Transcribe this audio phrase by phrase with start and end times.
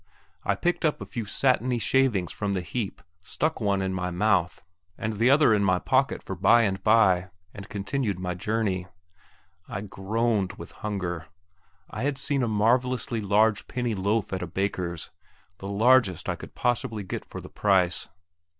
[0.43, 4.63] I picked up a few satiny shavings from the heap, stuck one in my mouth,
[4.97, 8.87] and the other in my pocket for by and by, and continued my journey.
[9.69, 11.27] I groaned with hunger.
[11.87, 15.11] I had seen a marvellously large penny loaf at a baker's
[15.59, 18.09] the largest I could possibly get for the price.